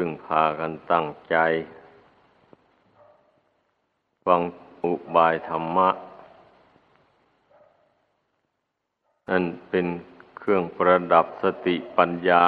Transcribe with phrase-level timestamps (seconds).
[0.00, 1.36] พึ่งพากันตั้งใจ
[4.24, 4.40] ฟัง
[4.84, 5.88] อุบายธรรมะ
[9.28, 9.86] นั่นเป็น
[10.38, 12.44] เครื่องประดับสติปัญญา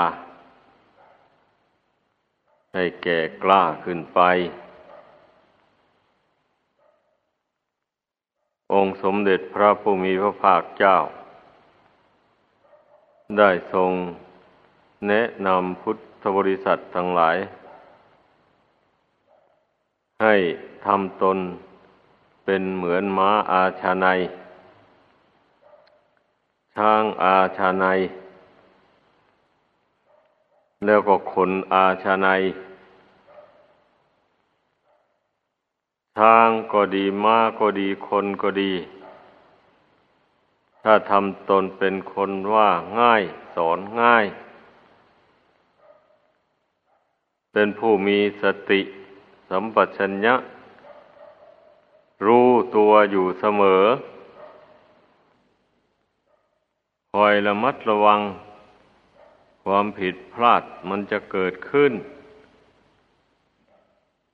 [2.75, 4.21] ให้แก่กล้าขึ้นไป
[8.73, 10.96] องค์สมเด็จพระผู้มีพระภาคเจ้า
[13.39, 13.93] ได้ทรง
[15.09, 15.98] แนะนำพุทธ
[16.37, 17.37] บริษัททั้งหลาย
[20.23, 20.37] ให้
[20.84, 21.38] ทำตน
[22.45, 24.06] เป็นเหมือนม้าอาชาใน
[26.77, 27.84] ช้างอาชาใน
[30.87, 32.28] แล้วก็ขนอาชาใน
[36.16, 38.73] ช้างก็ดีม้าก็ดีคนก็ดี
[40.83, 43.23] ถ้าทำตนเป็นคนว่าง่าย
[43.55, 44.25] สอนง่าย
[47.53, 48.81] เป็นผู้มีสติ
[49.48, 50.34] สัมปชัญญะ
[52.27, 53.83] รู้ตัวอยู่เสมอ
[57.15, 58.20] คอยระมัดระวัง
[59.65, 61.92] ความผิดพลาดมันจะเกิดขึ้น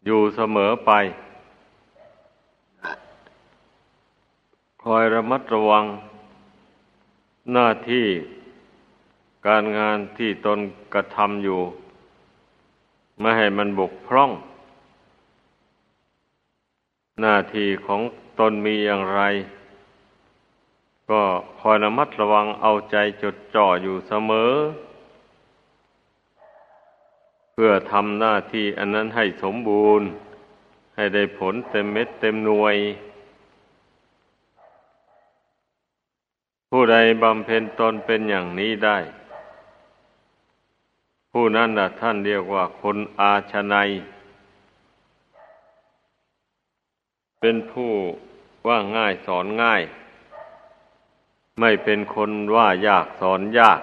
[0.04, 0.90] อยู่เสมอไป
[4.82, 5.84] คอยระมัดระวัง
[7.52, 8.06] หน้าที่
[9.46, 10.58] การงานที่ตน
[10.94, 11.60] กระทำอยู่
[13.20, 14.30] ไม่ให้มันบกพร่อง
[17.20, 18.00] หน้าที่ของ
[18.38, 19.22] ตนมีอย่างไร
[21.10, 21.22] ก็
[21.60, 24.52] คอยระมัดระวังเอาใจจดจ่ออยู่เสมอ
[27.52, 30.06] เพื่อทำหน้าที่อันนั้นให้สมบูรณ์
[30.96, 32.76] ให้ได้ผลเต็มเม็ดเต็มหน่วย
[36.70, 38.98] ผู้ใดบำเพ็ญตนเป็นอย่างนี้ได้
[41.38, 43.88] ผู้นั้นนะท่านเรียกว่าคนอาชนัย
[47.40, 47.92] เป็นผู้
[48.66, 49.82] ว่าง่ายสอนง่าย
[51.60, 53.80] ไม่เป็นคนว่ายากสอนยาก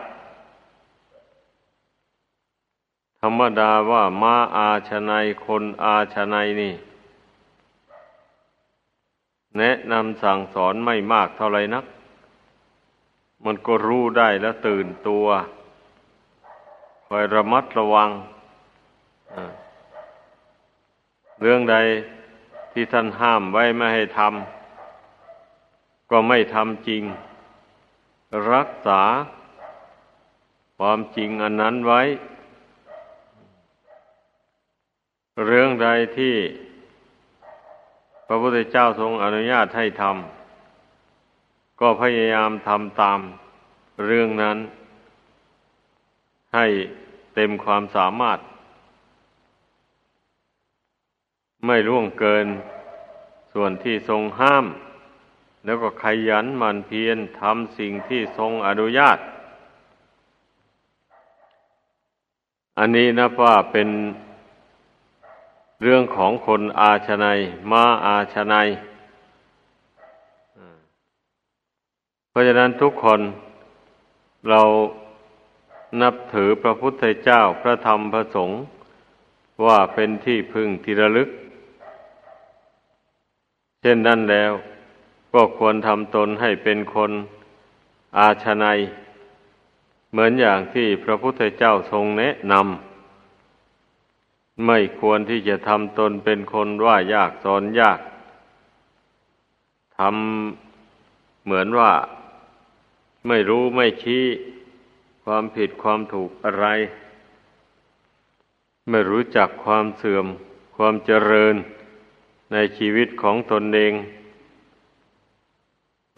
[3.22, 6.74] ธรรมดาว่ามาอาชนัยคนอาชนัยนี่
[9.58, 11.86] แนะนำสั่งสอนไม่มากเท่าไรนัก
[13.46, 15.28] มันก็รู้ได้แล้วตื่นตัว
[17.08, 18.10] คอยระมัดระวัง
[21.42, 21.76] เรื่องใด
[22.72, 27.04] ที่ท่านห้ามไว้ไม่ให้ทำก็ไม่ทำจริง
[28.54, 29.02] รักษา
[30.78, 32.02] ความจริงอันนั้นไว้
[35.46, 35.88] เรื่องใด
[36.18, 36.36] ที่
[38.28, 43.20] พระพุทธเจ้าทรงอนุญาตให้ทำก็พยายามทำตาม
[44.06, 44.58] เรื่องนั้น
[46.54, 46.66] ให้
[47.36, 48.40] เต็มความสามารถ
[51.66, 52.48] ไม่ล่วงเกิน
[53.54, 54.66] ส่วนที่ทรงห้าม
[55.66, 59.18] แล้วก็ขยันหมั่นเพียรทำสิ่งที่ทรงอนุญาต
[62.78, 63.90] อันนี้นะว่าเป็น
[65.84, 67.40] เรื่องของคนอาชนัย
[67.72, 68.68] มาอาชนัย
[72.30, 73.20] เพราะฉะนั้นทุกคน
[74.50, 74.62] เรา
[76.02, 78.58] นับถือพระพุทธเจ้าพระธรรมพระสงฆ์
[79.66, 81.30] ว่าเป็นที่พึ่งที่ระลึก
[83.82, 84.52] เช่นนั้นแล้ว
[85.34, 87.12] ก็ควรทำตนให้เป็นคน
[88.18, 88.80] อาชนัย
[90.12, 98.00] เหมือนอย่างที่พระพุทธเจ้าทรงแนะนำไม่ควรที่จะทำตนเป็นคนว่ายากสอนยาก
[99.98, 101.92] ทำเหมือนว่า
[103.28, 104.24] ไม่รู้ไม่ชี้
[105.24, 106.66] ความผิดความถูกอะไร
[108.90, 110.26] ไม่รู้จักความเสื่อม
[110.76, 111.56] ความเจริญ
[112.52, 113.94] ในชีวิตของตนเอง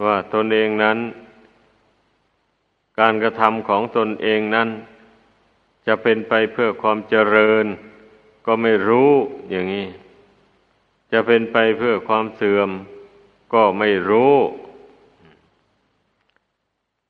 [0.04, 0.98] ว่าตนเองนั้น
[2.98, 4.68] การกระทำของตนเองนั้น
[5.86, 7.66] จะเป็นไปเพื่อความเจริญ
[8.46, 9.10] ก็ไม่รู้
[9.50, 9.86] อย่างนี้
[11.12, 12.70] จะเป็นไปเพื่อความเสื่อม
[13.54, 14.34] ก็ไม่รู้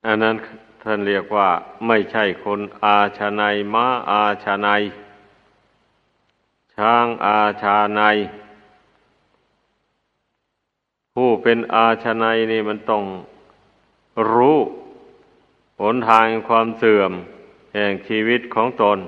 [0.07, 0.37] อันนั้น
[0.89, 1.49] ท่านเรียกว่า
[1.87, 3.43] ไม่ใช่คนอาชาใน
[3.75, 4.69] ม้าอาชาใน
[6.77, 8.01] ช้างอาชาใน
[11.15, 13.05] ผู้เป็นอาชาในนี่มันต้อง
[14.33, 14.59] รู้
[15.81, 17.13] หนทางความเสื่อม
[17.75, 18.99] แห่งชีวิตของตน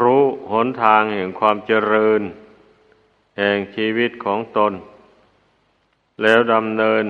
[0.16, 2.20] ู้หนทางแห่งความเจริญ
[3.38, 4.72] แห่งชีวิตของตน
[6.22, 7.04] แล้วดำเนิน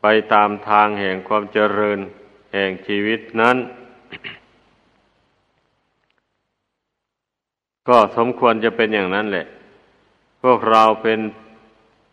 [0.00, 2.00] ไปตามทางแห่งความเจริญ
[2.56, 3.56] แห่งชีวิตนั้น
[7.88, 9.46] ก็สมควรจะเป็นอย่างนั้นแหละ
[10.42, 11.20] พวกเราเป็น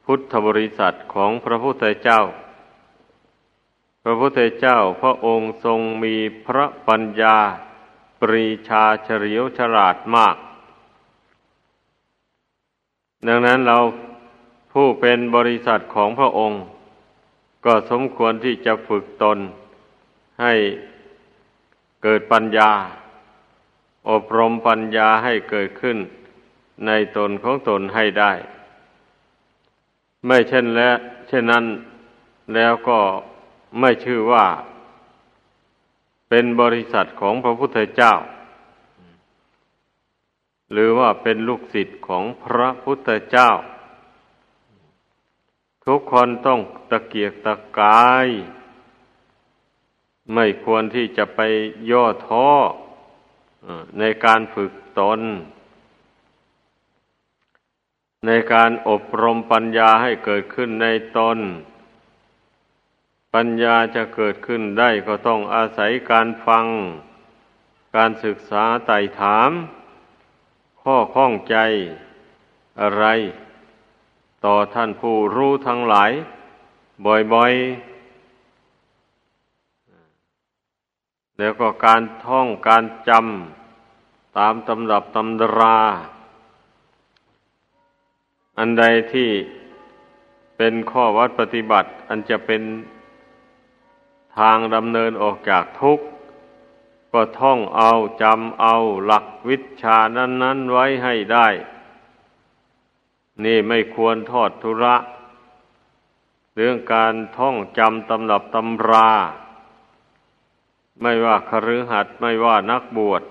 [0.06, 2.22] พุทธบริษัทของพระพุทธเจ้า
[4.04, 7.38] พระพุทธเจ้าพระองค์ทรงมีพระปัญญา
[8.19, 10.36] ปรีชาเฉลียวฉลาดมาก
[13.28, 13.78] ดังนั้นเรา
[14.74, 16.62] ผู้เป็นบริษัทของพระองค์
[17.66, 19.40] ก็สมควรที่จะฝึกตน
[20.41, 20.53] ให้
[22.03, 22.71] เกิดปัญญา
[24.09, 25.97] อบรมปัญญาให้เกิดขึ้น
[26.85, 28.33] ในตนของตนให้ได้
[30.25, 30.89] ไม่เช่นและ
[31.27, 31.65] เช่นนั้น
[32.53, 33.00] แล้วก็
[33.80, 34.45] ไม่ชื่อว่า
[36.30, 38.13] เป็นบริษัทของพระพุทธเจ้า
[40.71, 43.50] หรือว่าเป็นลูกศิษย์ของพระพุทธเจ้า
[45.85, 46.59] ทุกคนต้อง
[46.89, 48.27] ตะเกียกตะกาย
[50.33, 51.39] ไม่ควรที่จะไป
[51.91, 52.47] ย่อท้อ
[53.99, 55.19] ในการฝึกตน
[58.25, 60.87] ในการอบรมปัญญาให้เกิดขึ้นใน
[61.17, 61.37] ตน
[63.33, 66.65] ปัญญาจะเกิดขึ้นได้ก็ต้องอาศัยการฟัง
[67.95, 69.51] การศึกษาไต่ถาม
[70.81, 71.57] ข้อข้องใจ
[72.81, 73.05] อะไร
[74.45, 76.11] ต่อท่านผู้รู้ทั้งหลาย
[77.33, 77.93] บ่อยๆ
[81.38, 85.80] แล้วก็การท่องการจำตามตำรับตำรา
[88.57, 88.83] อันใด
[89.13, 89.30] ที่
[90.57, 92.62] เป็นข้อวัดปฏิบัติ อันจะเป็น
[94.38, 96.06] ทางดำเนินออกจากทุกข์
[97.12, 97.91] ก็ท่องเอา
[98.21, 98.75] จำเอา
[99.06, 101.47] หลักวิชานั้น ๆ ไว้ให้ได้
[103.44, 104.95] นี่ไม่ควรทอดทุระ
[106.56, 109.09] เรื่องการท่องจำตำรับตำรา
[111.01, 113.22] ไม่ว่าคฤหัสถ์ไม่ว่านักบวช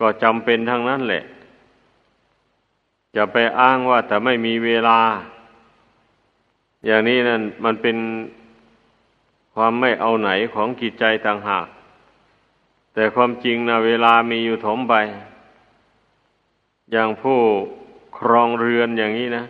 [0.00, 1.24] ก็จำเป็นทั้งนั้นแหละ
[3.16, 5.00] จะไปอ้างว่าแต่ไม่มีเวลา
[6.86, 7.96] อย่างนี้นั่นมันเป็น
[9.54, 11.66] ความไม่เอาไหนของจิตใจต่างหาก
[12.94, 14.94] แต่ความจริงนะเวลามีอยู่ถมไป
[16.92, 17.38] อย่างผู้
[18.18, 19.44] ครองเรือนอย่างนี้นะ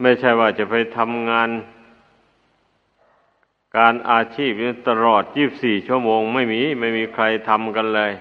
[0.00, 1.48] ไม่ใช่ว่าจะไปทำงาน
[3.76, 4.52] การอาชีพ
[4.88, 8.12] ตลอดยี่บสี่ชั่วโมงไม่มีไม่มีใครทำกันเลย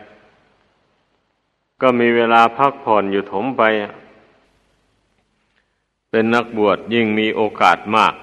[1.81, 3.63] ก็มีเวลาพักผ่อนอยู่ถมไป
[6.09, 8.13] เป็นนักบวชยิ่งมีโอกาสมาก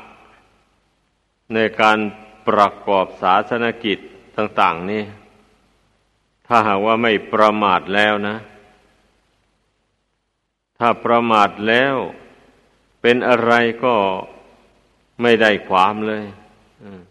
[1.55, 1.99] ในการ
[2.49, 3.99] ประกอบศาสนกิจ
[4.37, 5.02] ต่าง ๆ นี่
[6.46, 8.37] ถ้าหากว่าไม่ประมาทแล้วนะ
[10.79, 11.94] ถ้าประมาทแล้ว
[13.00, 13.52] เป็นอะไร
[13.84, 13.94] ก็
[15.23, 16.25] ไม่ได้ความเลย
[16.82, 17.02] อืม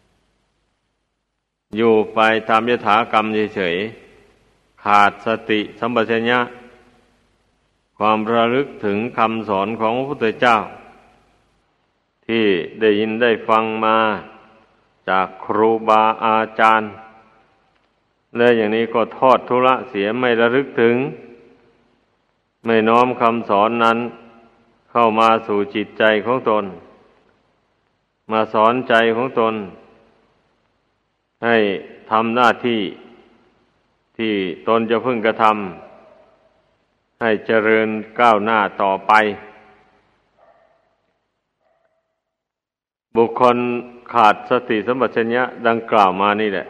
[1.77, 2.19] อยู่ไป
[2.49, 3.25] ตามยถากรรม
[3.55, 6.39] เฉยๆขาดสติสัมปชัญญะ
[7.97, 10.57] ความระลึกถึงคำสอนของพระพุทธเจ้า
[12.27, 12.45] ที่
[12.79, 13.97] ได้ยินได้ฟังมา
[15.09, 16.91] จากครูบาอาจารย์
[18.37, 20.95] และอย่างนี้ก็ทอดทุระเสียไม่ระลึกถึง
[22.65, 23.97] ไม่น้อมคำสอนนั้น
[24.91, 26.65] เข้ามาสู่จิตใจของตน
[28.31, 29.55] มาสอนใจของตน
[31.45, 31.57] ให้
[32.11, 32.81] ทำหน้าที่
[34.17, 34.33] ที่
[34.67, 39.13] ตนจะพึ่งกระทำให้เจริญก้าวหน้าต่อไป
[43.15, 43.57] บุคคล
[44.13, 46.67] ขาดสติสมบัติชญะดังกล่าวมานี่แหละ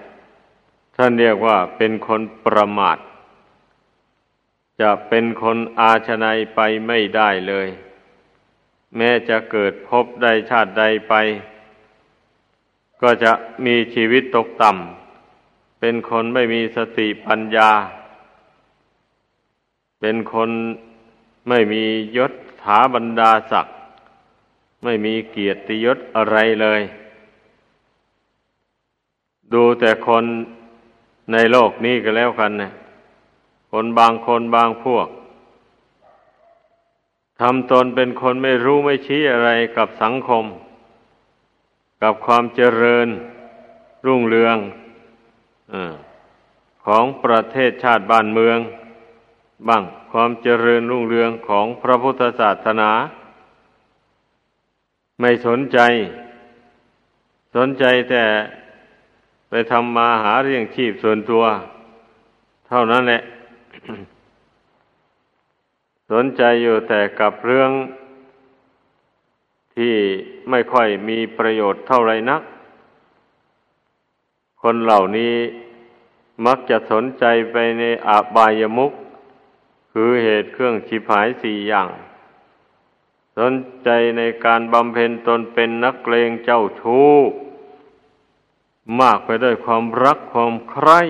[0.95, 2.97] ท่านเรียกว่าเป็นคนประมาท
[4.81, 7.67] จะเป็นคนอาชนัยไปไม่ได้เลย
[8.97, 11.13] แม้จะเกิดพบใดชาติใดไป
[13.01, 13.31] ก็จะ
[13.65, 17.71] มีชีวิตตกต่ำ เป็นคนไม่มีสติปัญญา
[19.99, 20.49] เป็นคน
[21.49, 21.83] ไม่มี
[22.17, 22.31] ยศ
[22.63, 23.75] ถาบรรดาศักดิ์
[24.83, 26.81] ไม่มีเกียรติยศอะไรเลย
[29.53, 30.23] ดูแต่คน
[31.31, 32.71] ในโลกนี้ก็แล้วกันนะ
[33.71, 35.07] คนบางคนบางพวก
[37.39, 40.45] ทำตนเป็นคนไม่รู้ไม่ชี้อะไรกับสังคม
[42.01, 43.07] กับความเจริญ
[44.05, 44.57] รุ่งเรือง
[45.73, 45.75] อ
[46.85, 48.57] ของประเทศชาติบ้านเมือง
[49.67, 52.91] บ้างความเจริญรุ่งเรืองของพระพุทธศาสนา
[55.19, 55.79] ไม่สนใจ
[57.55, 58.23] สนใจแต่
[59.49, 61.43] ไปทำมาหาเรื่องชีพส่วนตัว
[62.67, 63.21] เท่านั้นแหละ
[66.11, 67.71] สนใจอยู่แต่กับเรื่อง
[69.75, 69.95] ที่
[70.49, 72.41] ไม่ค่อยมีประโยชน์เท่าไรนัก
[74.61, 75.35] คนเหล่านี้
[76.45, 78.91] มักจะสนใจไปในอาบายมุก
[79.91, 81.89] คือเหตุเครื่องชิบหายสี่อย่าง
[83.37, 87.09] สนใจในการบำเพ็ญตนเป็นนักเลงเจ้าชู้
[88.99, 91.01] มากไปด้วยความรักความใคร่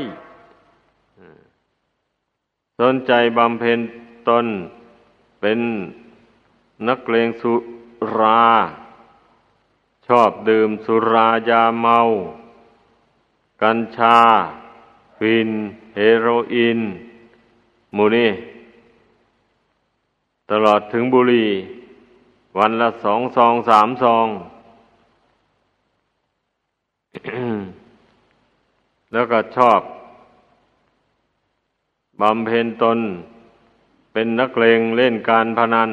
[2.79, 3.79] สนใจบำเพ็ญ
[4.29, 4.45] ตน
[5.39, 5.59] เป็น
[6.87, 7.53] นักเลงสุ
[8.19, 8.45] รา
[10.07, 11.99] ชอบดื่มสุรายาเมา
[13.61, 14.17] กัญชา
[15.17, 15.49] ฟิน
[15.95, 16.79] เฮโรอีน
[17.95, 18.31] มูนี่
[20.51, 21.49] ตลอดถึงบุหรี่
[22.57, 24.27] วันละสองซองสามซอง
[29.11, 29.81] แล้วก็ชอบ
[32.21, 32.99] บำเพ็ญตน
[34.13, 35.91] เป็นนักเลงเล่นการพนัน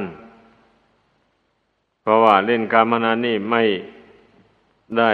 [2.09, 3.63] ราะว่าเล่นการพนันนี่ไม่
[4.99, 5.13] ได้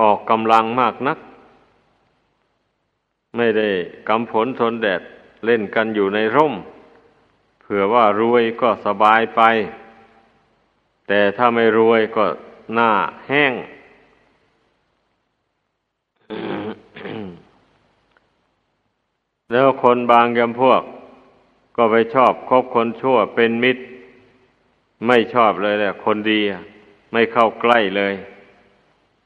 [0.00, 1.18] ออกกำลังมากนัก
[3.36, 3.68] ไม่ได้
[4.08, 5.00] กำผลทนแดด
[5.44, 6.54] เล่นกันอยู่ในร่ม
[7.60, 9.42] เผื่อว่ารวยก็สบายไป
[11.08, 12.24] แต่ถ้าไม่รวยก็
[12.74, 12.90] หน้า
[13.26, 13.52] แห้ง
[19.52, 20.82] แล้วคนบางยำพวก
[21.76, 23.82] ก็ไปชอบคบคนชั่วเป็นมิตร
[25.06, 26.40] ไม่ชอบเลยแหละคนดี
[27.12, 28.14] ไม่เข้าใกล้เลย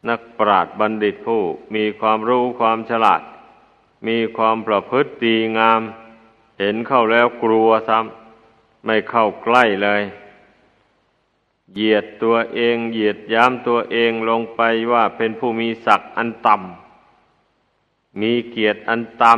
[0.08, 1.42] นักปราชญ์บัณฑิตผู้
[1.74, 3.22] มีความรู้ความฉลาด
[4.08, 5.80] มีความประพฤติดีงาม
[6.58, 10.02] เห็นเข้าแล้วกลัวซ้ำไม่เข้าใกล้เลย
[11.74, 14.60] เหยียดตัวเองเหยียดย้ำตัวเองลงไป
[14.92, 19.34] ว่าเป็นผู้มีศักดิ์อันต่ำมีเกียรติอันต่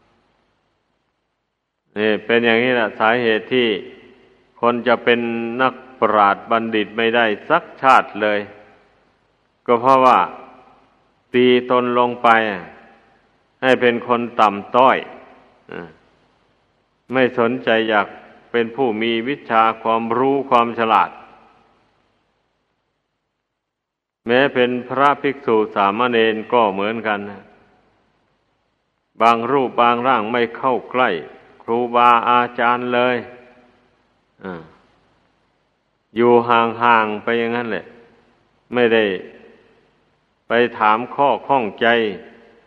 [0.00, 3.68] ำนี่เป็นอย่างนี้แหละสาเหตุที่
[4.68, 5.20] คนจะเป็น
[5.62, 8.38] นักปราชญ์บัณฑิตไม่ได้สักชาติเลย
[9.66, 10.18] ก็เพราะว่า
[11.34, 12.28] ตีตนลงไป
[13.62, 14.96] ให้เป็นคนต่ำต้อย
[17.12, 18.06] ไม่สนใจอยาก
[18.52, 21.10] เป็นผู้มีวิชาความรู้ความฉลาด
[24.26, 27.20] แม้เป็นพระภิกษุสามเณรก็เหมือนกัน
[29.22, 31.10] บางรูปบางร่างไม่เข้าใกล้
[31.62, 33.16] ครูบาอาจารย์เลย
[36.16, 37.84] อยู่ห่างๆไปอย่างนั้นแหละ
[38.74, 39.04] ไม่ได้
[40.48, 41.86] ไปถามข้อข้องใจ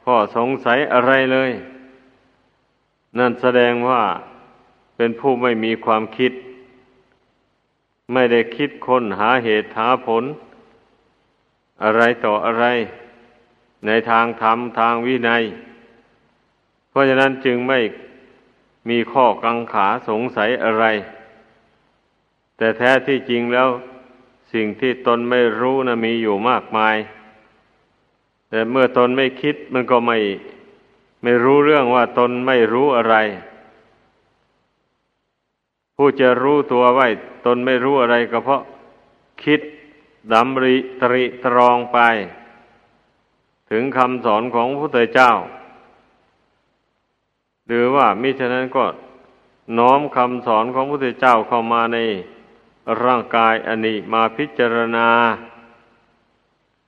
[0.04, 1.52] ข้อสงสัยอะไรเลย
[3.18, 4.04] นั่นแสดงว่า
[4.96, 6.32] เป็นผู้ไม่มีความคิด
[8.14, 10.24] ไม่ได้คิดค้นหาเหตุหาผล
[11.84, 12.66] อะไรต่ออะไร
[13.86, 15.44] ในทางธรรมทางวินัย
[16.90, 17.80] เพราะฉะนั้นจึงไม่
[18.90, 20.86] มีข้อกังขาสงสัยอะไร
[22.60, 23.70] แต่แท้ที่จริงแล้ว
[24.54, 26.96] สิ่งที่ตนไม่รู้นะมีอยู่มากมาย
[28.50, 30.18] แต่เมื่อตนไม่คิดมันก็ไม่
[31.24, 33.16] ไม่รู้เรื่องว่าตนไม่รู้อะไร
[35.96, 37.08] ผู้จะรู้ตัวไว้
[37.46, 38.62] ตนไม่รู้อะไรก็เพราะ
[39.44, 39.62] คิด
[40.34, 42.00] ดำริตริตรองไป
[43.70, 45.32] ถึงคำสอนของพระพุทธเจ้า
[47.68, 48.86] หรือว่ามิฉะนั้นก็
[49.78, 51.98] น้อมคำสอนของพระพุทธเจ้าเข้ามาใน
[53.04, 55.08] ร่างกายอันนี้มาพิจารณา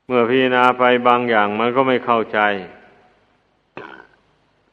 [0.08, 2.40] เมื่อพิจารณาไปบางอย่างมันก็ไม่เข้าใจ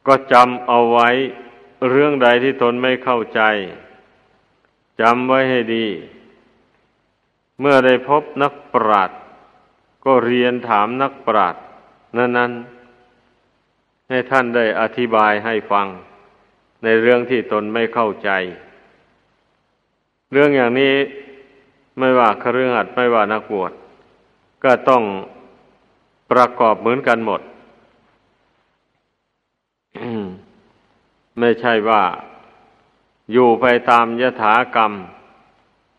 [0.07, 1.09] ก็จำเอาไว้
[1.89, 3.41] เรื่องใดที่ตนไม่เข้าใจ
[5.01, 5.85] จำไว้ให้ดี
[7.59, 9.19] เมื่อได้พบนักปราชญ์
[10.05, 11.61] ก็เรียนถามนักปราชญ์
[12.17, 15.87] นั้นๆ ให้ท่านได้อธิบายให้ฟัง
[16.83, 18.29] ในเรื่องที่ตนไม่เข้าใจ
[20.31, 20.95] เรื่องอย่างนี้
[21.99, 23.71] ไม่ว่าครือขัดไม่ว่านักบวช
[24.63, 25.03] ก็ต้อง
[26.31, 27.41] ประกอบเหมือนกันหมด
[31.39, 32.03] ไม่ใช่ว่า
[33.31, 34.91] อยู่ไปตามยถากรรม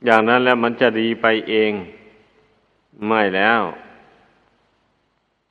[0.05, 1.73] อย่างนั้นแล้วมันจะดีไปเอง
[3.09, 3.61] ไม่แล้ว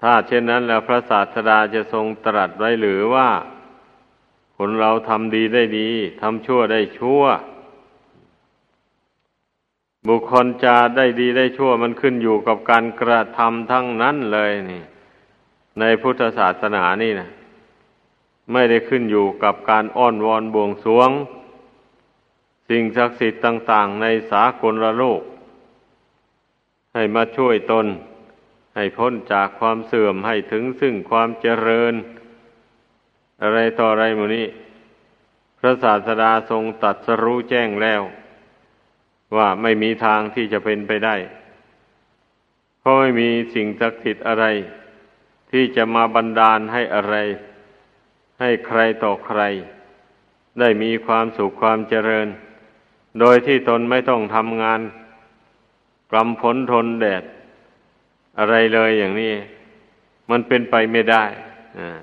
[0.01, 3.29] ถ้าเช่นนั้นแล้วพระศาสดาจะทรงตรัสไว้หรือว่า
[4.57, 5.89] คนเราทำดีได้ดี
[6.21, 7.23] ทำชั่วได้ชั่ว
[10.07, 14.83] บุคคลจะได้ดีได้ชั่วมันขึ้นอยู่กับการกระทำทั้งนั้นเลยนี่
[15.79, 17.29] ในพุทธศาสนานี่นะ
[18.51, 21.09] ไม่ได้ขึ้นอยู่กับการอ้อนวอนบวงสวง
[22.69, 25.21] สิ่งศักดิ์สิทธิ์ต่าง ๆ ในสากลโลก
[26.93, 27.87] ให้มาช่วยตน
[28.75, 31.93] ให้พ้นจากความเสื่อมให้ถึงซึ่งความเจริญ
[33.41, 34.47] อะไรต่ออะไรมูนี้
[35.59, 38.01] พระศาสดาทรงตัดสรู้แจ้งแล้ว
[39.37, 41.15] ว่าไม่มีทางที่จะเป็นไปได้
[42.79, 44.45] เพราะไม่มีสิ่งศักดิ์สิทธิ์อะไร
[45.51, 47.15] ที่จะมาบันดาลให้อะไร
[48.39, 49.41] ให้ใครต่อใคร
[50.59, 52.27] ได้มีความสุขความเจริญ
[53.19, 54.81] โดยที่ตนไม่ต้องทำงาน
[56.11, 57.23] กำพ้นทนแดด
[58.39, 59.33] อะไรเลยอย่างนี้
[60.29, 61.25] มันเป็นไปไม่ได้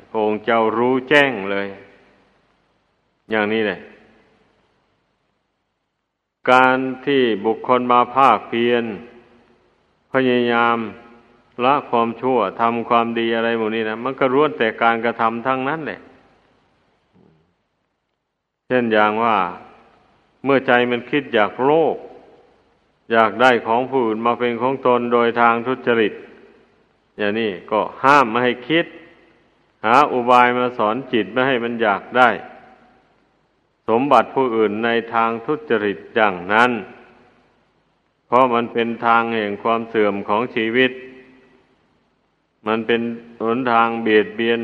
[0.09, 1.69] พระองค์เจ้ารู้แจ้งเลย
[3.31, 3.81] อย่างนี้เลย
[6.51, 8.85] การที่บุคคลมาภาคเพียร
[10.13, 10.79] พยายาม
[11.65, 16.01] ละความชั่วทำความดีอะไรหมดนี้นะมันก็ล้วนแต่การกระทำทั้งนั้นแหละ
[18.67, 19.37] เช่นอย่างว่า
[20.45, 21.97] เมื่อใจมันคิดอยากโลภ
[23.13, 26.13] อยากได้ของผู้อื่นมาเป็นของตนโดยทางทุจริต
[27.19, 28.87] อย่างนี้ก็ห้ามไม่ให้คิด
[29.85, 32.29] หาอุบายมาสอนจิตไม่ให้มันอยากได้
[33.89, 36.71] สมบัติผู้อื่นในทางทุจริตอย่างนั้น
[38.27, 40.91] เพราะมันเป็นทางแห่งความเสื่อมของชีวิต
[42.67, 43.01] มันเป็น
[43.43, 44.61] หนทางเบียดเบียน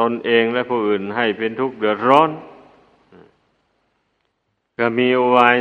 [0.00, 2.30] ตนเองและผู้อื่นให้เป็นทุกข์เดือดร้อน
[4.78, 5.56] ก็มีอุบาย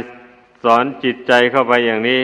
[0.64, 2.22] สอนจิตใจเข้าไปอย่างนี้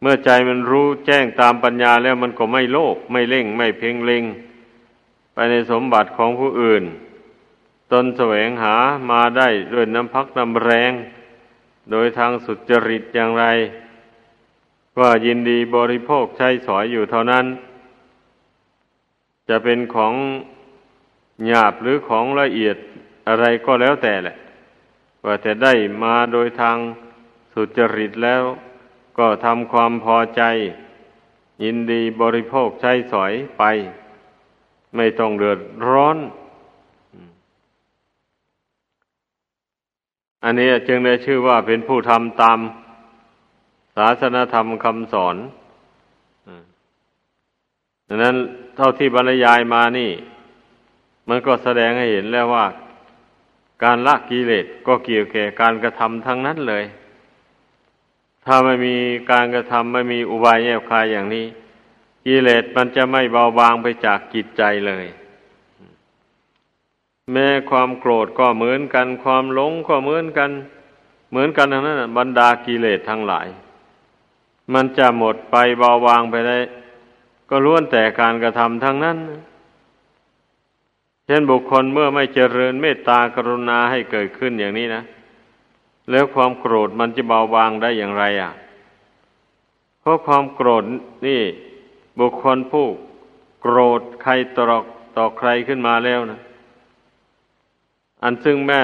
[0.00, 4.24] เมื่อใจมันรู้แจ้งตามปัญญาแล้วมันก็ไม่โลภไม่เล่ง ไม่เพ่งเล็ง
[5.34, 6.84] ไปในสมบัติของผู้อื่น
[7.92, 8.76] ตนแสวงหา
[9.10, 10.92] มาได้ด้วยน้ำพักน้ำแรง
[11.90, 13.44] โดยทางสุจริตอย่างไร
[15.00, 17.46] ว่ายินดีบริโภคใช้สอยอยู่เท่านั้น
[19.48, 20.14] จะเป็นของ
[21.46, 22.76] หยาบหรือของละเอียด
[23.28, 24.36] อะไรก็แล้วแต่แหละ
[25.24, 26.78] ว่าจะได้มาโดยทาง
[27.52, 28.42] สุจริตแล้ว
[29.18, 30.42] ก็ทำความพอใจ
[31.64, 33.64] ยินดีบริโภคใช้สอยไป
[34.96, 36.16] ไม่ต้องเดือดร้อน
[40.48, 42.58] อันนี้จึงได้ชื่อว่าเป็นผู้ทำตาม
[43.96, 45.36] ศาสนธรรมคำสอน
[48.08, 48.36] ดังนั้น
[48.76, 50.10] เท่าที่บรรยายมานี่
[51.28, 52.66] มันก็แสดงให้เห็นแล้วว่า
[53.84, 56.84] การละกิเลสก็เกี่ยวแก่การกระทำทั้งนั้นเลย
[58.44, 58.96] ถ้าไม่มี
[59.30, 61.46] การกระทำไม่มีอุบายแยบคายอย่างนี้
[62.24, 65.06] กิเลสมันจะไม่เบาบางไปจากจิตใจเลย
[67.32, 70.50] แม้ความโกรธก็เหมือนกัน ความหลงก็เหมือนกัน
[71.30, 73.46] เหมือนกันทั้งนั้นบรรดากิเลสทั้งหลาย
[74.74, 76.58] มันจะหมดไปเบาบางไปได้
[77.48, 79.16] ก็ล้วนแต่การกระทำทั้งนั้น
[81.26, 85.02] เช่นบุคคลเมื่อไม่เจริญเมตตากรุณาให้เกิดขึ้นอย่างนี้นะ
[86.10, 88.52] แล้วความโกรธมันจะเบาบางได้อย่างไรอะ
[90.00, 90.84] เพราะความโกรธ
[91.26, 91.42] นี่
[92.20, 92.86] บุคคลผู้
[93.60, 94.84] โกรธใครตรอก
[95.16, 96.40] ต่อใครขึ้นมาแล้วนะ
[98.26, 98.82] อันซึ่งแม่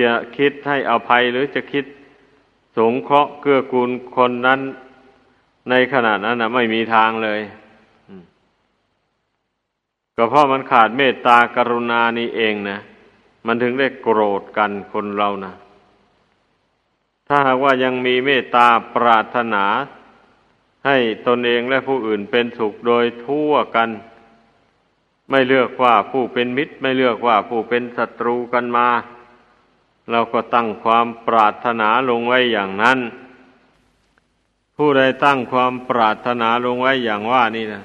[0.00, 1.84] จะคิดให้อภัยหรือจะคิด
[2.76, 4.60] สงเคราะห์เกื้อกูลคนนั้น
[5.70, 7.40] ในขณะนั้นนะไม่มีทางเลย
[10.16, 12.78] ก็เพราะมันขาดเมตตากรุณานี่เองนะ
[13.46, 15.52] มันถึงได้โกรธกันคนเรานะ
[17.28, 19.64] ถ้าหากว่ายังมีเมตตาปรารถนา
[20.86, 23.88] ให้ตนเองและผู้อื่นเป็นสุขโดยทั่วกัน
[25.30, 28.88] ไม่เลือกว่าผู้เป็นมิตร ไม่เลือกว่าผู้เป็นศัตรูกันมา
[30.10, 32.98] เราก็ตั้งความปรารถนาลงไว้อย่างนั้น
[34.76, 37.84] ผู้ใดตั้งความปรารถนาลงไว้อย่างว่านี่นะ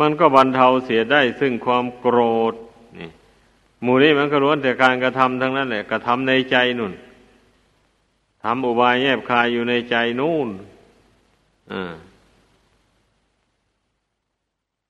[0.00, 2.18] มันก็บรรเทาเสียได้ซึ่งความโกร
[2.52, 2.54] ธ
[2.98, 3.10] นี่
[3.82, 6.92] หมู่นี้มันก็ล้วนแต่การกระทำทั้งนั้นแหละกระทำในใจนุ่น
[8.44, 10.48] ทำอุบายแยบคายอยู่ในใจนู่น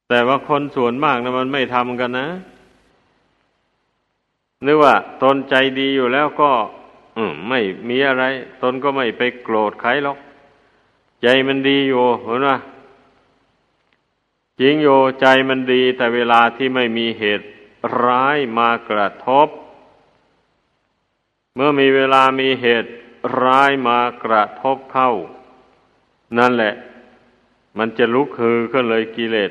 [0.08, 2.28] แต่ว่าคนส่วนมากนะมันไม่ทำกันนะ
[4.66, 6.50] นึกว่าตนใจดีอยู่แล้วก็
[7.16, 8.24] อืมไม่มีอะไร
[8.62, 10.18] ตนก็ไม่ไปโกรธใครหรอก
[11.22, 12.48] ใจมันดีอยู่เห็นไหม
[14.60, 14.88] จริงโย
[15.20, 17.46] ใจมันดี แต่เวลาที่ไม่มีเหตุ
[18.04, 19.48] ร้ายมากระทบ
[21.54, 22.90] เมื่อมีเวลามีเหตุ
[23.42, 25.10] ร้ายมากระทบเข้า
[26.38, 26.74] นั่นแหละ
[27.78, 29.36] มันจะลุกฮือขึ้นเลยกิเล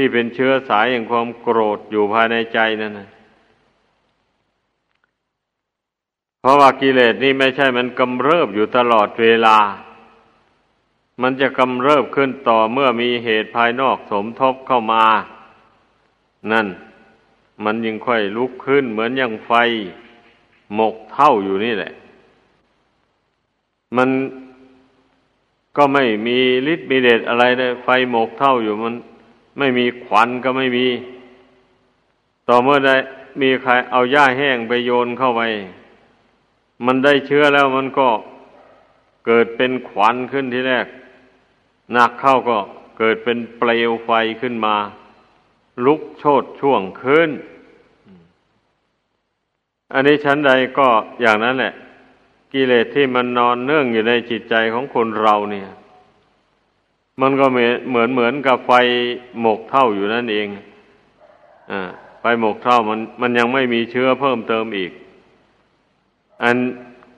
[0.00, 3.08] ที่เป็นเชื้อสายแห่งความโกรธอยู่ภายในใจนั่นนะ
[6.40, 9.58] เพราะว่ากิเลสนี่ไม่ใช่มันกำเริบอยู่ตลอดเวลา
[11.22, 15.04] มันจะกำเริบขึ้นต่อเมื่อมีเหตุภายนอกสมทบเข้ามา
[16.52, 16.66] นั่น
[17.64, 19.52] มันยังค่อยลุกขึ้นเหมือนอย่างไฟ
[20.74, 21.92] หมกเท่าอยู่นี่แหละ
[23.96, 24.10] มัน
[25.76, 26.38] ก็ไม่มี
[26.72, 28.94] ฤทธิ์มีเดชอะไรเลยไฟหมกเท่าอยู่มัน
[29.58, 30.86] ไม่มีควันก็ไม่มี
[32.48, 32.96] ต่อเมื่อได้
[33.42, 35.42] มีใครเอาหญ้าแห้งไปโยนเข้าไป
[36.86, 38.08] มันได้เชื้อแล้วมันก็
[39.26, 40.86] เกิดเป็นควันขึ้นที่แรก
[41.92, 42.58] หนักเข้าก็
[42.98, 44.76] เกิดเป็นเปลวไฟขึ้นมา
[45.84, 47.30] ลุกโชดช่วงขึ้น
[49.92, 50.88] อันนี้ชั้นใดก็
[51.20, 51.72] อย่างนั้นแหละ
[52.52, 55.68] กิเลสที่มันนอนเนื่องอยู่ในจิตใจของคนเราเนี่ย
[57.20, 58.72] มันก็เหมือนเหมือนกับไฟ
[59.40, 60.46] หมกเท่าอยู่นั่นเอง
[61.70, 61.80] อ่า
[62.20, 64.92] ไฟหมกเท่ามันมันยังไม่มีเชื้อเพิ่มเติมอีก
[66.42, 66.56] อัน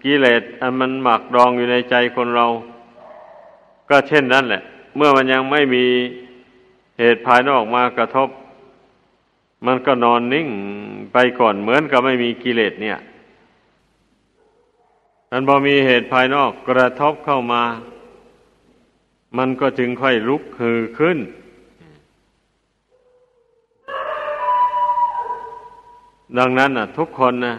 [0.05, 2.47] กิเลสอันมันหมักดองอยู่ในใจคนเรา
[3.89, 4.63] ก็เช่นนั้นแหละ
[4.97, 5.85] เมื่อมันยังไม่มี
[6.99, 8.29] เหตุภายนอกมากระทบ
[9.67, 10.49] มันก็นอนนิ่ง
[11.13, 12.99] ไปก่อนเหมือนกับไม่มีกิเลสเนี่ย
[15.33, 17.63] อันพอมีเหตุภายนอกกระทบเข้ามา
[19.39, 21.19] มันก็จึงค่อยลุกฮือขึ้น
[26.39, 27.57] ดังนั้นนะทุกคนนะ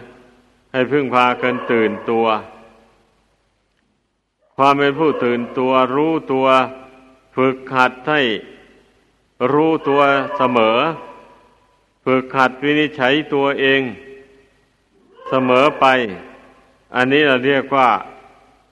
[0.72, 2.26] ให้พึ่งพากันตื่นตัว
[4.56, 6.46] ความเป็นผู้ตื่นตัวรู้ตัว
[7.36, 8.20] ฝึกหัดให้
[9.52, 10.00] รู้ตัว
[10.36, 10.78] เสมอ
[12.04, 13.82] ฝึกหัดวินิจฉัยตัวเอง
[15.28, 15.86] เสมอไป
[16.94, 17.88] อันนี้เราเรียกว่า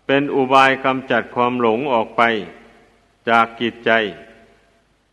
[0.06, 2.22] เป็นอุบายกำจัดความหลงออกไป
[3.30, 3.90] จากกิจใจ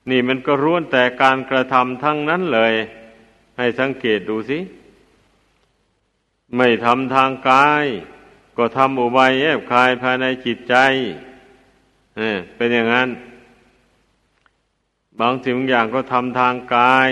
[0.10, 2.74] นี่มันก็ร้วนแต่การกระทำทั้งนั้นเลย
[3.58, 4.60] ให้สังเกตดูสิ
[6.56, 7.86] ไม่ทำทางกาย
[8.58, 10.76] ก็ทำอุบายแยบคายภายในจิตใจ
[12.18, 13.10] เเป็นอย่างนั้น
[15.20, 17.10] บางสิ่งบางอย่างก็ทำทางกาย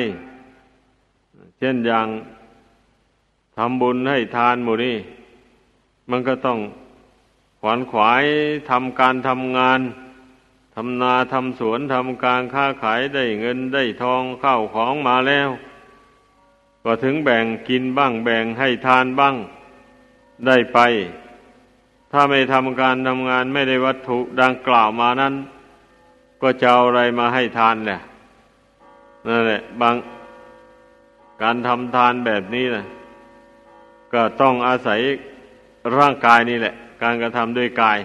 [1.60, 2.08] เช่นอย่าง
[3.58, 4.98] ทำบุญให้ทานหมู่นี่
[6.10, 6.60] มันก็ต้อง
[7.60, 8.24] ขวนขวาย
[8.70, 9.80] ทำการทำงาน
[10.76, 15.50] ทำนาทำสวนทำการค้าขายได้เงินได้ทองเข้าของมาแล้ว
[16.84, 19.36] ก็ถึงแบ่งกินบ้างแบ่งให้ทานบ้าง
[20.48, 20.80] ได้ไป
[22.12, 25.34] ถ้าไม่ทำการทำงานไม่ได้วัตถุดังกล่าวมานั้น
[26.42, 28.00] ก็จะเอาอะไรมาให้ทานแหละ
[29.28, 29.96] นั่นแหละบาง
[31.42, 32.86] การทำทานแบบนี้นะ
[34.14, 35.00] ก็ต้องอาศัย
[35.98, 38.00] ร่างกายนี่แหละ การกระทำด้วยกาย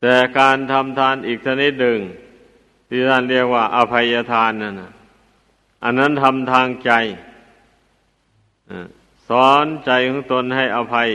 [0.00, 1.98] แต่การทำทานอีกชนิดหนึ่ง
[2.88, 4.92] ที่ท่านเรียกว่า อภัยทานนั่นนะ
[5.84, 6.92] อันนั้นทำทางใจ
[9.28, 11.08] สอนใจของตนให้อภัย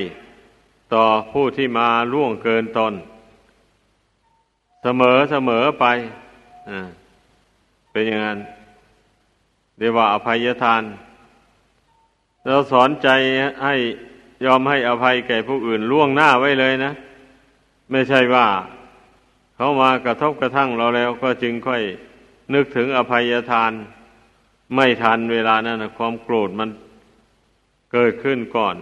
[0.94, 2.94] ต่อผู้ที่มาล่วงเกินตน
[4.84, 5.86] เสมอเสมอไป
[7.91, 8.39] เป็นอย่างนั้น
[9.78, 10.84] เรียกว่าอภัยทาน
[12.46, 13.10] เราสอนใจ
[13.63, 13.76] ให้
[14.46, 16.91] ยอมให้อภัยแก่ผู้อื่นล่วงหน้าไว้เลยนะ
[17.92, 18.48] ไม่ใช่ว่า
[19.56, 21.84] เขามากระทบกระทั่งเราแล้วก็จึงค่อย
[22.54, 23.72] นึกถึงอภัยทาน
[24.76, 26.70] ไม่ทันเวลานั้นนะความโกรธมัน
[27.92, 28.76] เกิดขึ้นก่อน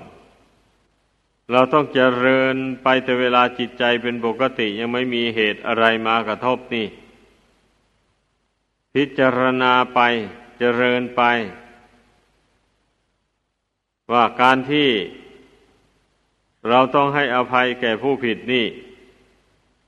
[1.52, 6.88] เราต้องเจริญไปแต่เวลาจิตใจเป็นปกติยังไม่มีเหตุอะไรมากระทบนี่
[8.94, 10.00] พิจารณาไป
[10.60, 11.22] เจริญไป
[14.12, 14.90] ว่าการที่
[16.70, 18.66] เราต้องให้อภัยแก่ผู้ผิดนี่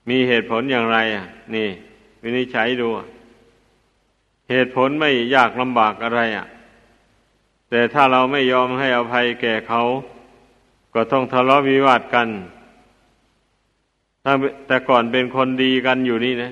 [0.10, 1.68] มีเหตุผลอย่างไรอะ นี่
[2.24, 2.88] วินิจฉัยดู
[4.50, 6.46] เหตุผลไม่ยากลำบากอะไรอะ
[7.70, 9.82] แต่ถ้าเราไม่ยอมให้อภัยแก่เขา
[10.94, 12.28] ก็ต้องทะเลาะวิวาทกัน
[14.24, 14.34] ถ้า
[14.68, 16.52] แต่ก่อนเป็นคนดีกันอยู่นี่นะ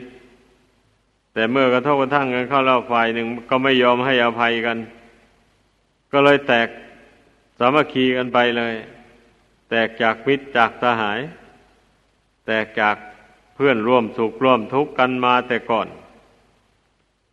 [1.34, 4.78] แต่เมื่อกระทบกระทั่งกันเข้าแล้วฝ่ายหนึ่งก็ไม่ยอมให้อภัยกัน
[6.12, 6.68] ก็เลยแตก
[7.60, 8.74] สามัคคีกันไปเลย
[9.70, 11.20] แตกจากมิตรจากสหาย
[12.48, 12.96] แตกจาก
[13.62, 15.88] พื่อนร่วมสุขร่วมทุกข์กันมาแต่ก่อน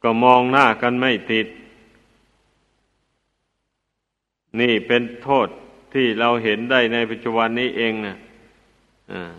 [0.02, 1.46] ก็มองหน้ากันไม่ติด
[4.60, 5.48] นี่เป็นโทษ
[5.94, 8.16] ที่เราเห็นได้ในปัจจุบันนี้เองนะ
[9.12, 9.34] อ่า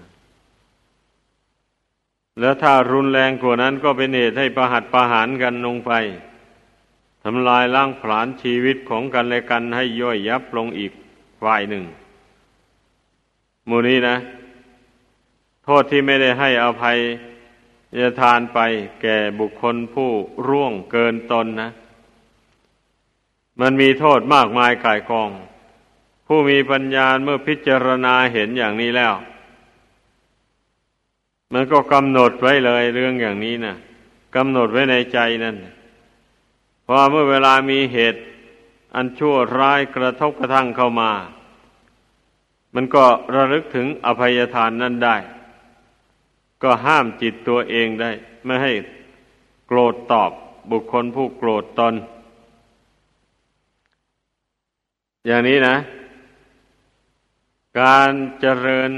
[2.39, 5.91] แล้วถ้ารุนแรงกว่านั้นก็เป็นเหตุให้ประหัตประหารกันลงไป
[7.23, 10.91] ทำลายล้างผลาญชีวิตของกันและกันให้ย่อยยับลงอีก
[11.41, 11.83] ฝ่ายหนึ่ง
[13.69, 14.15] มูนี้นะ
[15.69, 16.97] โทษที่ไม่ได้ให้อภัย
[18.01, 18.59] จะทานไป
[19.01, 20.11] แก่บุคคลผู้
[20.47, 21.69] ร่วงเกินตนนะ
[23.61, 25.29] มันมีโทษมากมายกายกอง
[26.27, 29.13] ผู้มีปัญญาเมื่อพิจารณาเห็นอย่างนี้แล้ว
[31.53, 33.75] มันก็กำหนดไว้เลยเรื่องอย่างนี้นะ
[34.35, 35.55] กำหนดไว้ในใจนั่น
[36.85, 38.21] พอเมื่อเวลามีเหตุ
[38.95, 41.11] อันชั่วร้ายกระทบกระทั่งเข้ามา
[42.75, 45.17] มันก็ระลึกถึงอภัยทานนั่นได้
[46.63, 48.11] ก็ห้ามจิตตัวเองได้
[48.45, 48.73] ไม่ให้
[49.67, 50.31] โกรธตอบ
[50.71, 51.93] บุคคลผู้โกรธตน
[55.25, 55.75] อย่างนี้นะ
[57.81, 58.91] การเจริญ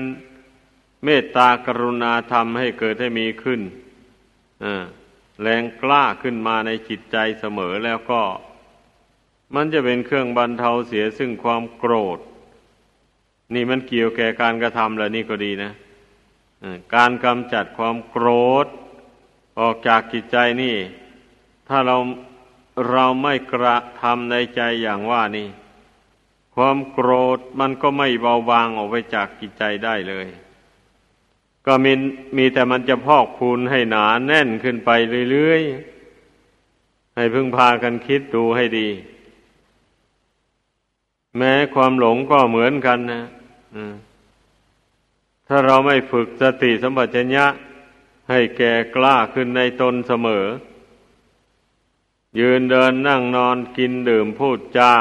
[1.03, 3.61] เมตตากรุณาธรรมให้เกิดให้มีขึ้น
[5.41, 8.21] แรงกล้าขึ้นมาในจิตใจเสมอแล้วก็
[9.55, 12.19] มันจะเป็นเครื่องบรรเทาเสียซึ่งความโกรธ
[13.53, 15.71] นี่มันเกี่ยวแก่การกระทำแล้วนี่ก็ดีนะ
[16.95, 18.27] การกำจัดความโกร
[18.65, 18.67] ธ
[19.59, 20.75] ออกจากจิตใจนี่
[21.67, 21.97] ถ้าเรา
[22.89, 25.49] เราไม่กระทำในใจอย่างว่านี่
[26.55, 30.27] ความโกรธมันก็ไม่เบาบางออกไปจากจิตใจได้เลย
[31.65, 31.93] ก็มี
[32.37, 34.89] มีแต่มันจะพอกพูนให้หนาแน่นขึ้นไป
[35.31, 38.89] เรื่อยๆ ให้พึ่งพากันคิดดูให้ดี
[41.37, 43.23] แม้ความหลงก็เหมือนกันนะ
[45.51, 47.45] ถ้าเราไม่ฝึกสติสัมปชัญญะ
[48.29, 50.45] ให้แก่กล้าขึ้นในตนเสมอ
[52.39, 54.93] ยืนเดินนั่งนอนกินดื่มพูดจา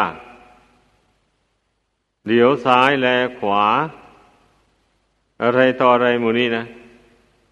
[2.29, 3.07] เดี๋ยวซ้ายแล
[3.39, 3.65] ขวา
[5.43, 6.65] อะไรต่ออะไรหมู่นี้นะ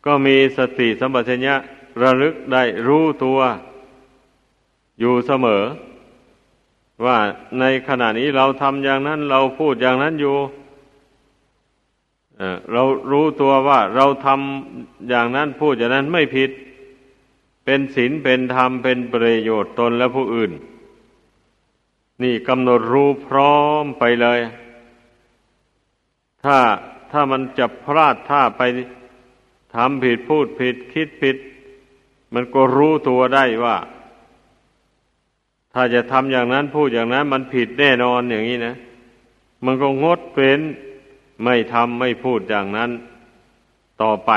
[0.05, 1.55] ก็มีสติสัมปชัญญะ
[2.03, 3.39] ระลึกได้รู้ตัว
[5.01, 5.63] อยู่เสมอ
[7.05, 7.19] ว่า
[7.61, 10.37] ในขณะนี้เราทำอย่างนั้นเราพูดอย่างนั้นอยู่
[12.73, 16.51] เรารู้ตัวว่าเราทำอย่างนั้นพูดอย่างนั้นไม่ผิด
[17.65, 20.53] เป็นศีลเป็นธรรมเป็นประโยชน์ตนและผู้อื่น
[22.23, 24.41] นี่กำหนดรู้พร้อมไปเลย
[26.45, 26.59] ถ้า
[27.13, 28.63] ถ้ามันจะพลาดท่าไป
[29.75, 31.37] ทำผิดพูดผิดคิดผิด
[32.35, 33.77] มันก็รู้ตัวได้ว่า
[35.73, 38.75] ถ้าจะทำอย่างนั้นพูดอย่างนั้น มันผิดแน่นอนอย่างนี้นะ
[39.65, 40.59] มันก็งดเป็น
[41.45, 42.91] ไม่ทำไม่พูดอย่างนั้น
[44.03, 44.33] ต่อไป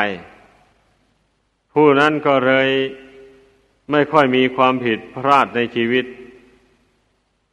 [1.74, 2.70] ผู้นั้นก็เลย
[3.92, 6.06] ไม่ค่อยมีความผิดพลาดในชีวิต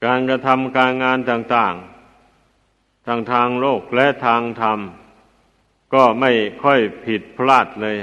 [0.05, 4.79] การกระทำการงานต่าง ๆ ทางทางโลกและทางธรรม
[5.95, 6.33] ก็ไม่
[6.65, 7.97] ค่อยผิดพลาดเลย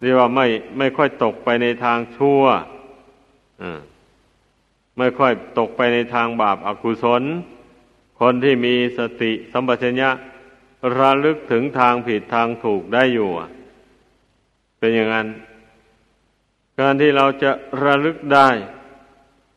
[0.00, 0.46] เรียกว่าไม่
[0.78, 2.42] ไม่ค่อยตกไปในทางชั่ว
[4.98, 7.22] ไม่ค่อยตกไปในทางบาปอากุศล
[8.26, 10.10] คนที่มีสติสัมปชัญญะ
[10.98, 13.30] ระลึกถึงทางผิดทางถูกได้อยู่
[14.78, 15.28] เป็นอย่างนั้น
[16.78, 17.50] การที่เราจะ
[17.82, 18.48] ระลึกได้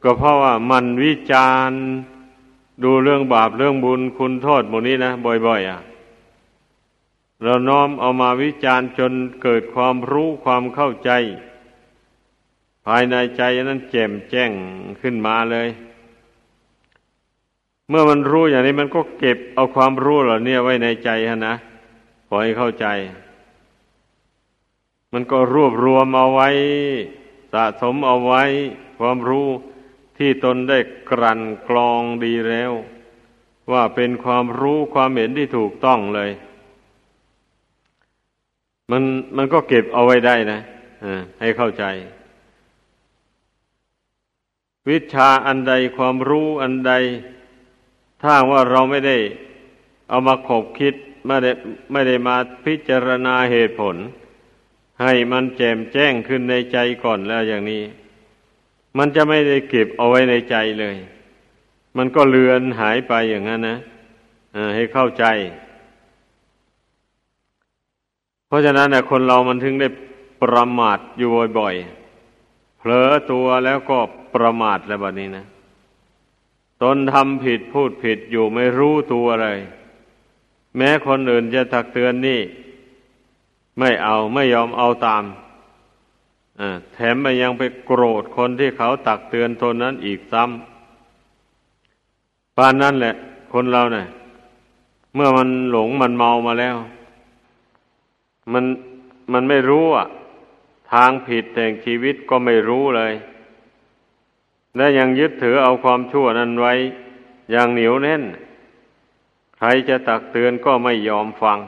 [0.03, 1.79] ก็เพราะว่ามันวิจารณ์
[2.83, 5.79] ดูเรื่องบาปเรื่องบุญคุณโทษหมดนี้นะบ่อย ๆ อะ
[7.43, 11.11] เราน้อมเอามาวิจารณ์จนเกิดความรู้ความเข้าใจ
[12.85, 14.51] ภายในใจนั้นแจ่มแจ้ง
[15.01, 15.69] ขึ้นมาเลย
[17.89, 21.55] เมื่อมันรู้อย่างนี้มันก็เก็บเอาความรู้เหล่านี้ไว้ในใจฮะนะ
[22.27, 22.85] ขอให้เข้าใจ
[25.13, 26.49] มันก็รวบรวมเอาไว้
[27.53, 28.43] สะสมเอาไว้
[28.99, 29.47] ความรู้
[30.17, 32.71] ที่ตนได้กลั่นกรองดีแล้ว
[33.71, 36.31] ว่าเป็นความรู้ความเห็นที่ถูกต้องเลย
[38.91, 39.03] มัน
[39.37, 40.59] มันก็เก็บเอาไว้ได้นะ
[41.41, 41.83] ให้เข้าใจ
[44.89, 46.93] วิชาอันใดความรู้อันใด
[48.21, 49.17] ถ้าว่าเราไม่ได้
[50.09, 50.93] เอามาขบคิด
[51.27, 51.51] ไม่ได้
[51.91, 53.95] ไม่ได้มาพิจารณาเหตุผล
[55.01, 57.83] ให้มันแจ่มแจ้งขึ้นในใจก่อนแล้วอย่างนี้
[58.97, 60.95] มันจะไม่ได้เก็บเอาไว้ในใจเลย
[61.97, 63.77] มันก็เลือนหายไปอย่างนั้นนะ
[64.75, 65.25] ให้เข้าใจ
[68.47, 69.87] เพราะฉะนั้นนะคนเรามันถึงได้
[70.41, 73.97] ประมาทอยู่บ่อยๆเผลอตัวแล้วก็
[74.33, 75.45] ประมาทแล้วแบบนี้นะ
[76.83, 79.59] ตนทำผิดพูดผิดอยู่ไม่รู้ตัวเลย
[80.77, 82.41] แม้คนอื่นจะตักเตือนนี่
[83.79, 85.23] ไม่เอาไม่ยอมเอาตาม
[86.59, 86.61] อ
[86.93, 93.15] แถมมันยังไปโกรธคนที่เขาตักเตือนตนนั้นอีกซ้ำปานนั้นแหละ
[93.53, 94.07] คนเราเนะ่ย
[95.15, 96.75] เมื่อมันหลงมันเมามาแล้ว
[98.53, 98.65] มัน
[99.33, 100.07] มันไม่รู้อะ
[100.91, 103.13] ทางผิดแต่งชีวิตก็ไม่รู้เลย
[104.77, 106.73] และยังยึดถือเอาความชั่วนั้นไว้
[107.51, 108.23] อย่างเหนียวแน่น
[109.57, 111.59] ใครจะตักเตือนก็ไม่ยอมฟัง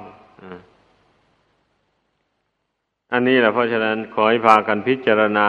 [3.12, 5.48] อันนี้แหละเพราะฉะนั้นขอให้พากันพิจารณา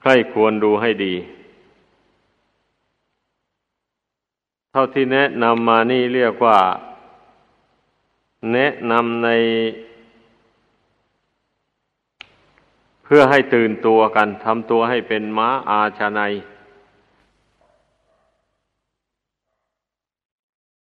[0.00, 1.14] ใครควรดูให้ดี
[4.72, 6.58] เท่าที่แนะนำมานี่เรียกว่า
[8.52, 9.28] แนะนำใน
[13.04, 16.20] เพื่อให้ตื่นตัวกันทำตัวให้เป็นม้าอาชาใน